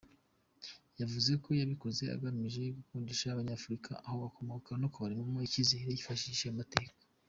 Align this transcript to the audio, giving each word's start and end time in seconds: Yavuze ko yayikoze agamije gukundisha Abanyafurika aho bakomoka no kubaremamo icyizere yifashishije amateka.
Yavuze 0.99 1.31
ko 1.43 1.49
yayikoze 1.59 2.03
agamije 2.15 2.61
gukundisha 2.77 3.25
Abanyafurika 3.29 3.91
aho 4.05 4.15
bakomoka 4.23 4.71
no 4.81 4.87
kubaremamo 4.93 5.39
icyizere 5.47 5.89
yifashishije 5.93 6.49
amateka. 6.55 6.95